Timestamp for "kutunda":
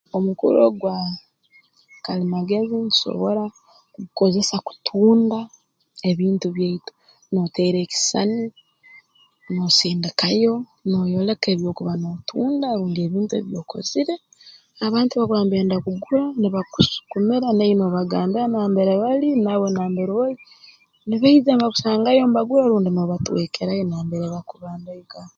4.67-5.39